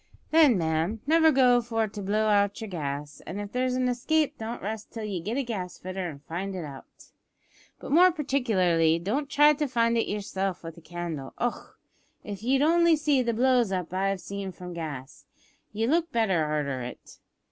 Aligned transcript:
Then, 0.31 0.57
ma'am, 0.57 0.99
never 1.05 1.31
go 1.31 1.61
for 1.61 1.87
to 1.87 2.01
blow 2.01 2.25
out 2.25 2.59
yer 2.59 2.65
gas, 2.67 3.21
an' 3.27 3.37
if 3.39 3.51
there's 3.51 3.75
an 3.75 3.87
escape 3.87 4.35
don't 4.39 4.59
rest 4.63 4.91
till 4.91 5.03
ye 5.03 5.21
get 5.21 5.37
a 5.37 5.43
gasfitter 5.43 6.09
and 6.09 6.23
find 6.23 6.55
it 6.55 6.65
out. 6.65 7.11
But 7.79 7.91
more 7.91 8.11
particularly 8.11 8.97
don't 8.97 9.29
try 9.29 9.53
to 9.53 9.67
find 9.67 9.95
it 9.99 10.07
yerself 10.09 10.63
with 10.63 10.75
a 10.79 10.81
candle. 10.81 11.35
Och! 11.37 11.77
if 12.23 12.41
ye'd 12.41 12.63
only 12.63 12.95
seen 12.95 13.25
the 13.27 13.33
blows 13.35 13.71
up 13.71 13.93
as 13.93 13.93
I've 13.93 14.21
seen 14.21 14.51
from 14.51 14.73
gas, 14.73 15.27
ye'd 15.71 15.91
look 15.91 16.11
better 16.11 16.45
arter 16.45 16.81
it. 16.81 17.19